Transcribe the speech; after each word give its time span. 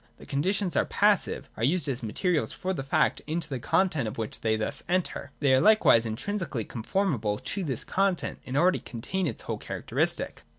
(3) 0.17 0.23
The 0.25 0.25
conditions 0.25 0.75
are 0.75 0.83
passive, 0.85 1.47
are 1.57 1.63
used 1.63 1.87
as 1.87 2.01
materials 2.01 2.51
for 2.51 2.73
the 2.73 2.81
fact, 2.81 3.21
into 3.27 3.47
the 3.47 3.59
content 3.59 4.07
of 4.07 4.17
which 4.17 4.41
they 4.41 4.55
thus 4.55 4.81
enter. 4.89 5.29
They 5.41 5.53
are 5.53 5.61
likewise 5.61 6.07
intrinsically 6.07 6.63
conformable 6.63 7.37
to 7.37 7.63
this 7.63 7.83
content, 7.83 8.39
and 8.47 8.57
already 8.57 8.79
contain 8.79 9.27
its 9.27 9.43
whole 9.43 9.59
characteristic. 9.59 10.41